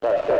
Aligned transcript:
아, 0.00 0.37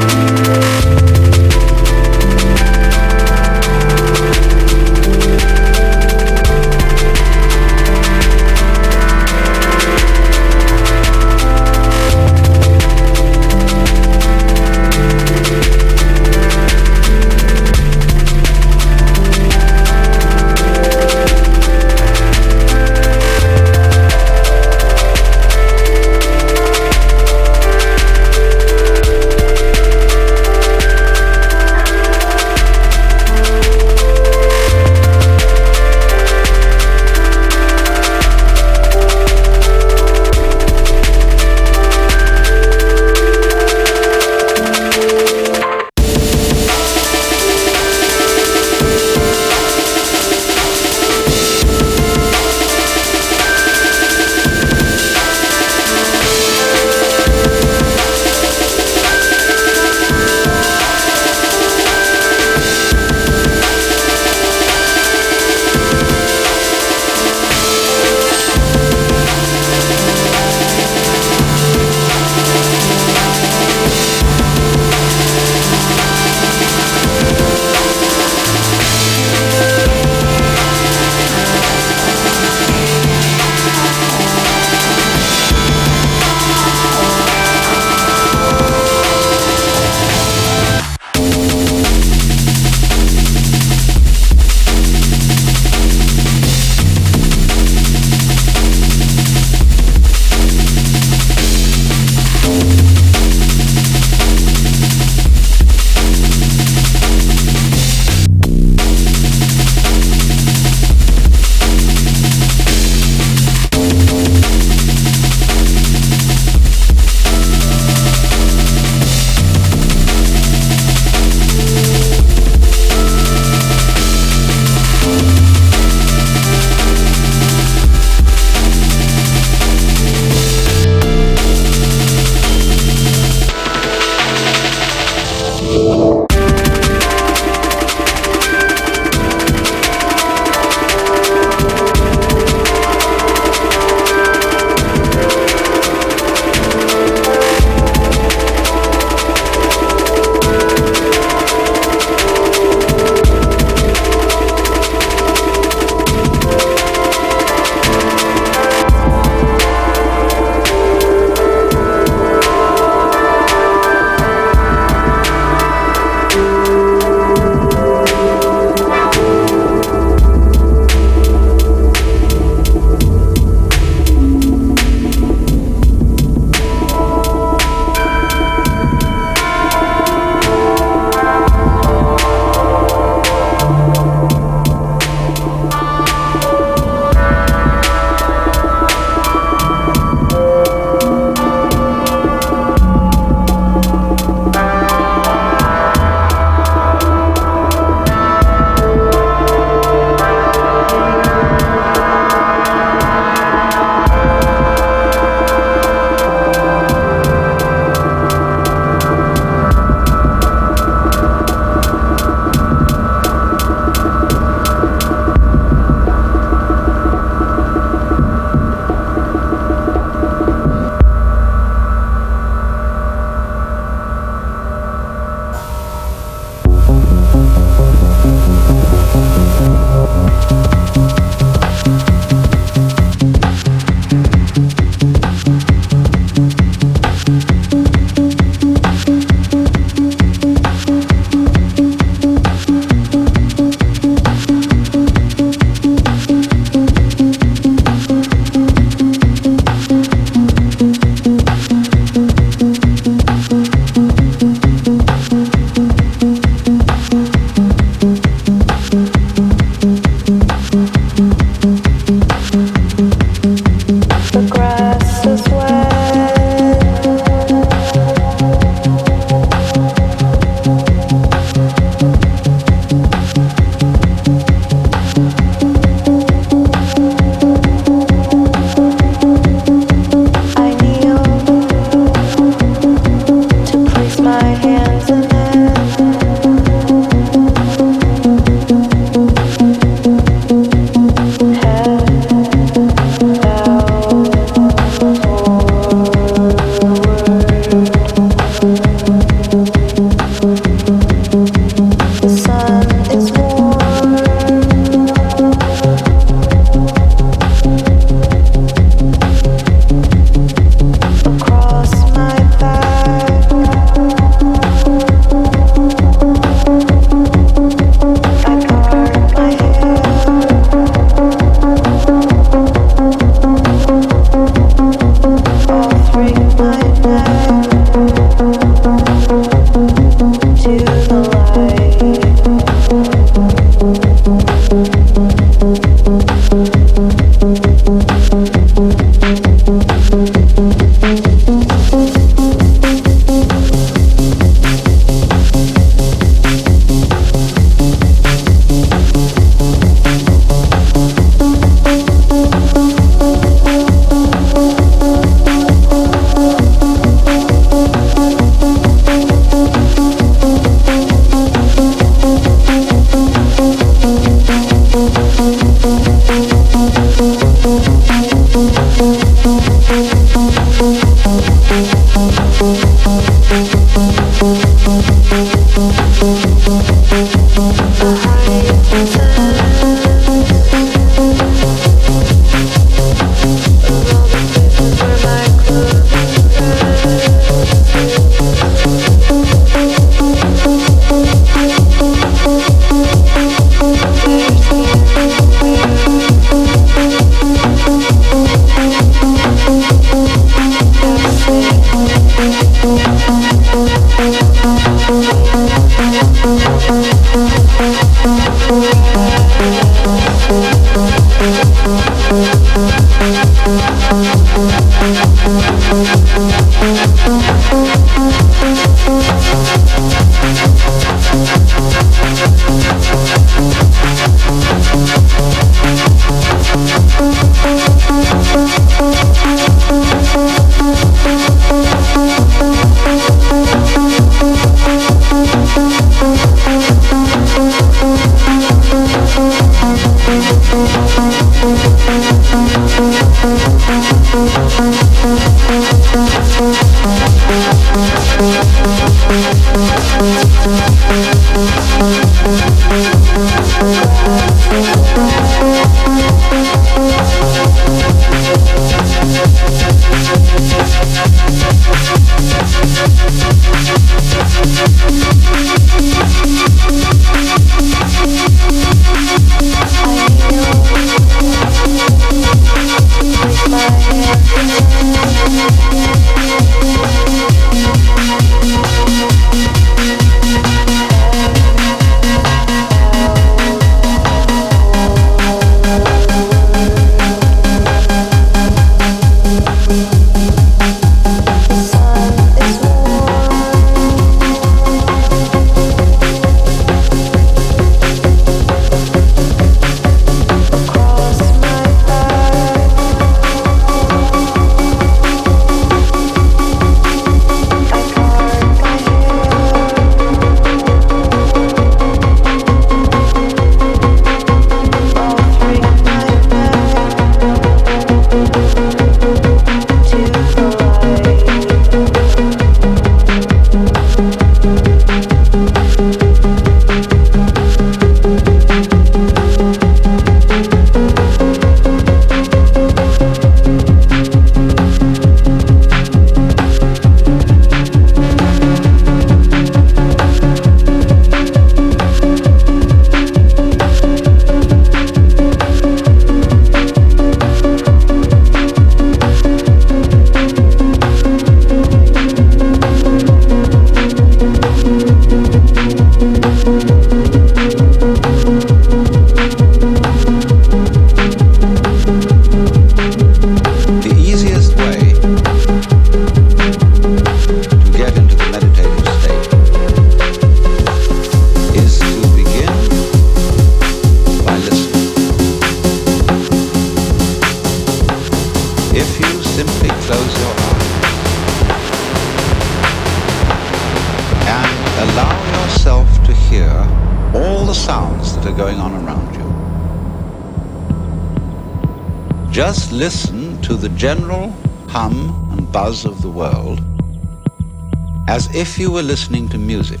if 598.56 598.78
you 598.78 598.90
were 598.90 599.02
listening 599.02 599.46
to 599.50 599.58
music. 599.58 600.00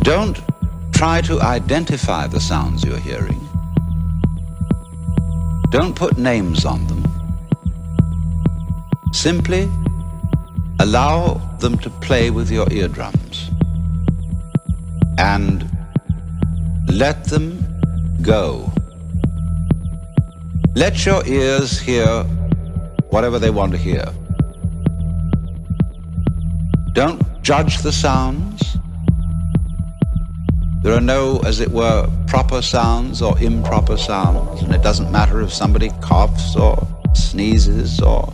Don't 0.00 0.38
try 0.92 1.22
to 1.22 1.40
identify 1.40 2.26
the 2.26 2.38
sounds 2.38 2.84
you're 2.84 2.98
hearing. 2.98 3.40
Don't 5.70 5.96
put 5.96 6.18
names 6.18 6.66
on 6.66 6.86
them. 6.86 7.02
Simply 9.14 9.70
allow 10.80 11.40
them 11.60 11.78
to 11.78 11.88
play 11.88 12.28
with 12.28 12.50
your 12.50 12.70
eardrums 12.70 13.50
and 15.16 15.64
let 16.88 17.24
them 17.24 17.64
go. 18.20 18.70
Let 20.74 21.06
your 21.06 21.26
ears 21.26 21.80
hear 21.80 22.22
whatever 23.08 23.38
they 23.38 23.48
want 23.48 23.72
to 23.72 23.78
hear. 23.78 24.04
Judge 27.46 27.78
the 27.82 27.92
sounds. 27.92 28.76
There 30.82 30.92
are 30.92 31.00
no, 31.00 31.38
as 31.46 31.60
it 31.60 31.70
were, 31.70 32.10
proper 32.26 32.60
sounds 32.60 33.22
or 33.22 33.38
improper 33.38 33.96
sounds, 33.96 34.62
and 34.62 34.74
it 34.74 34.82
doesn't 34.82 35.12
matter 35.12 35.40
if 35.42 35.52
somebody 35.52 35.90
coughs 36.00 36.56
or 36.56 36.76
sneezes 37.14 38.00
or 38.02 38.32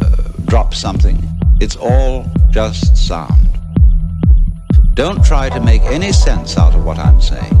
uh, 0.00 0.16
drops 0.46 0.78
something. 0.78 1.18
It's 1.60 1.76
all 1.76 2.24
just 2.48 2.96
sound. 2.96 3.46
Don't 4.94 5.22
try 5.22 5.50
to 5.50 5.60
make 5.60 5.82
any 5.82 6.10
sense 6.10 6.56
out 6.56 6.74
of 6.74 6.86
what 6.86 6.98
I'm 6.98 7.20
saying, 7.20 7.58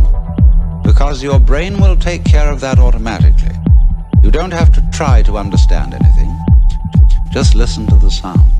because 0.82 1.22
your 1.22 1.38
brain 1.38 1.78
will 1.78 1.96
take 1.96 2.24
care 2.24 2.50
of 2.50 2.60
that 2.60 2.78
automatically. 2.78 3.54
You 4.22 4.30
don't 4.30 4.52
have 4.52 4.72
to 4.72 4.90
try 4.94 5.20
to 5.24 5.36
understand 5.36 5.92
anything. 5.92 6.34
Just 7.34 7.54
listen 7.54 7.86
to 7.88 7.96
the 7.96 8.10
sound. 8.10 8.57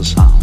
the 0.00 0.06
sound. 0.06 0.40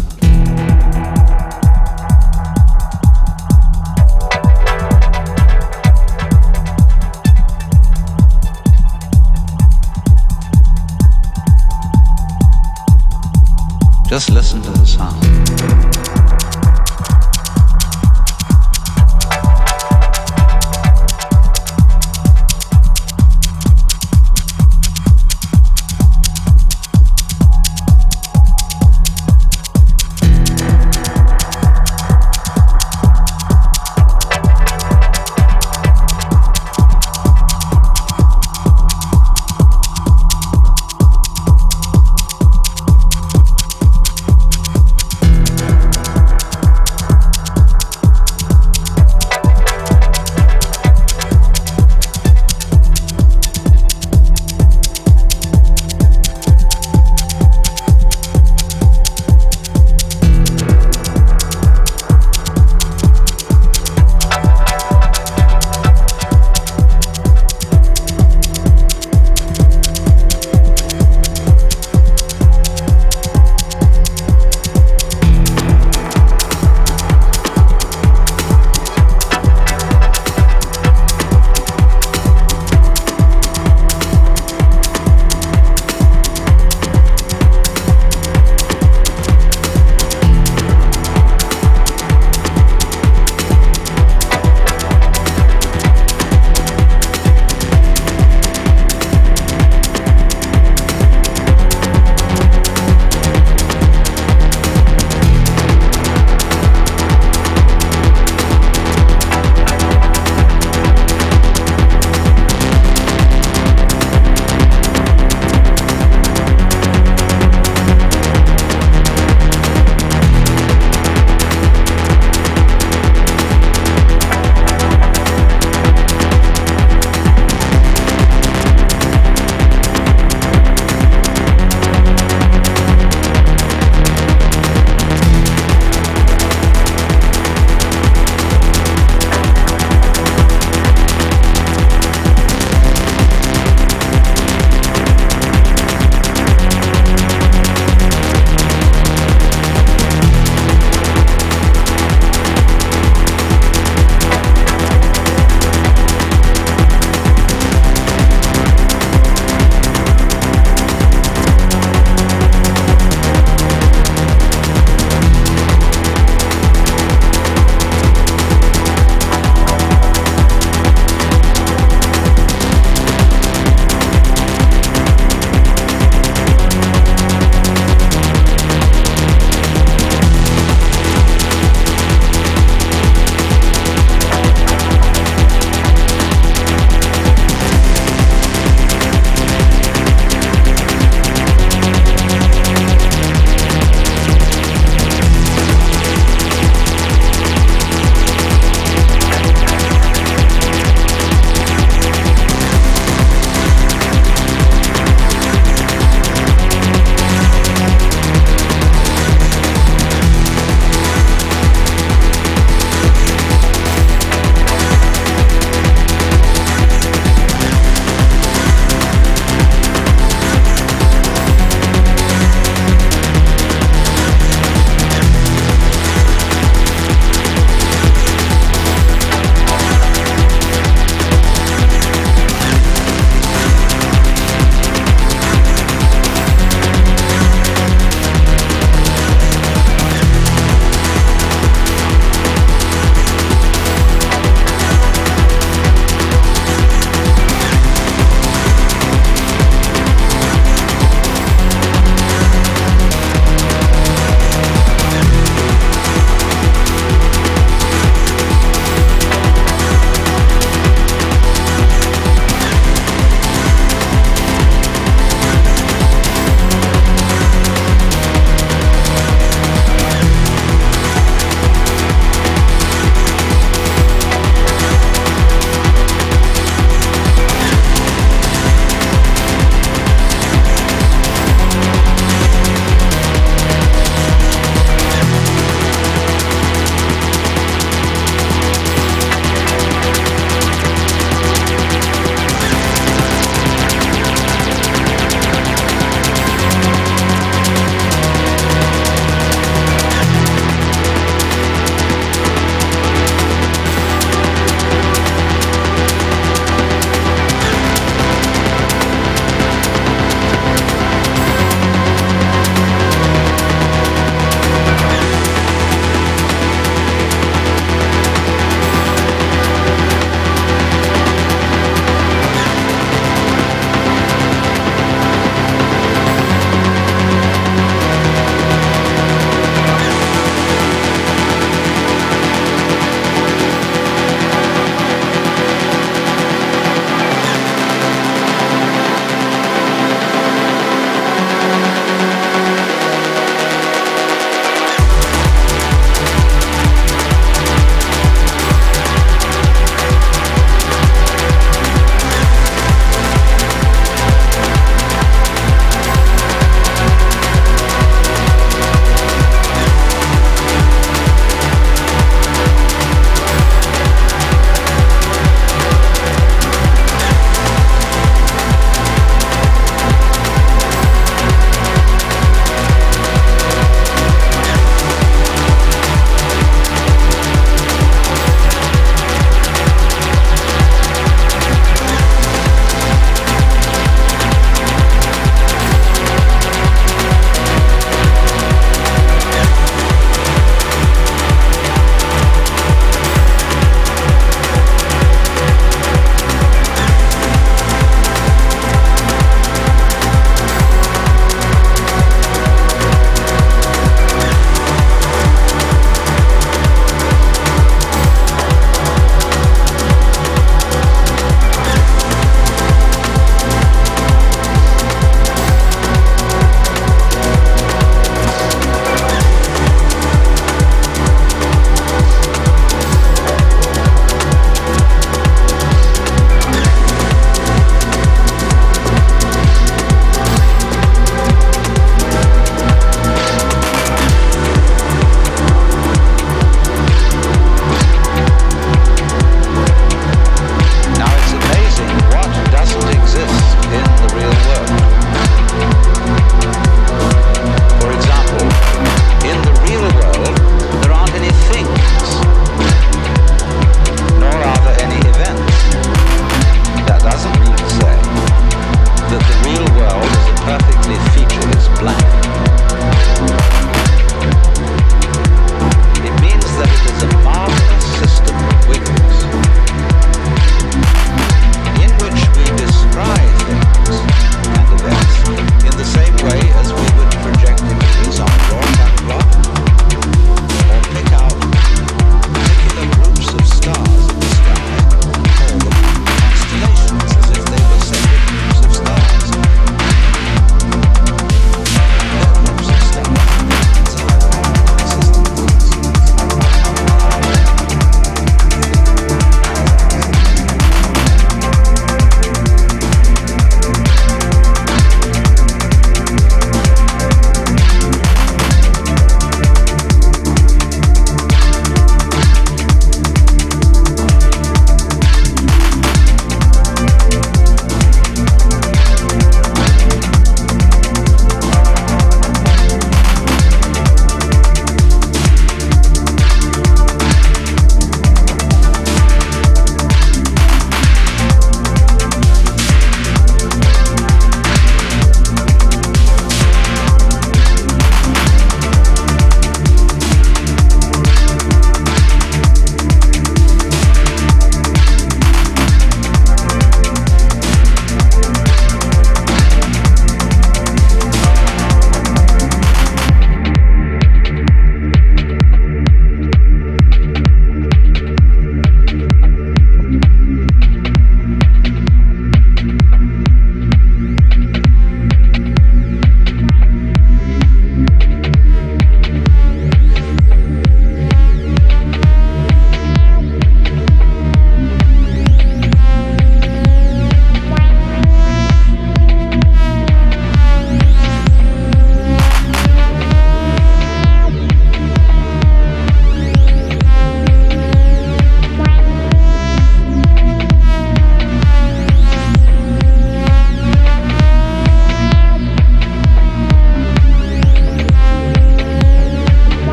Just 14.08 14.30
listen 14.30 14.62
to 14.62 14.77